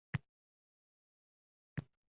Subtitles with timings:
[0.07, 1.85] Jismini.